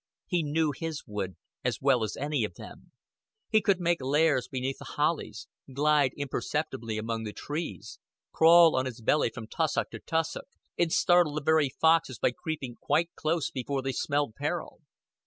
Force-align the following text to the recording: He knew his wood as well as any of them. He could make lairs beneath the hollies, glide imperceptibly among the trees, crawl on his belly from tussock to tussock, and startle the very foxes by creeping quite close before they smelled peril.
He 0.25 0.41
knew 0.41 0.71
his 0.71 1.03
wood 1.05 1.35
as 1.63 1.77
well 1.79 2.03
as 2.03 2.17
any 2.17 2.43
of 2.43 2.55
them. 2.55 2.91
He 3.51 3.61
could 3.61 3.79
make 3.79 4.01
lairs 4.01 4.47
beneath 4.47 4.79
the 4.79 4.93
hollies, 4.97 5.47
glide 5.71 6.13
imperceptibly 6.17 6.97
among 6.97 7.23
the 7.23 7.31
trees, 7.33 7.99
crawl 8.31 8.75
on 8.75 8.87
his 8.87 8.99
belly 8.99 9.29
from 9.29 9.45
tussock 9.45 9.91
to 9.91 9.99
tussock, 9.99 10.47
and 10.75 10.91
startle 10.91 11.35
the 11.35 11.43
very 11.43 11.69
foxes 11.69 12.17
by 12.17 12.31
creeping 12.31 12.77
quite 12.81 13.13
close 13.13 13.51
before 13.51 13.83
they 13.83 13.91
smelled 13.93 14.33
peril. 14.33 14.81